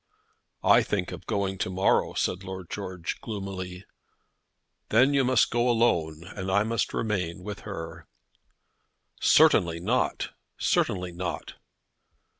[0.63, 3.85] "I think of going to morrow," said Lord George, gloomily.
[4.89, 8.07] "Then you must go alone, and I must remain with her."
[9.19, 11.53] "Certainly not; certainly not."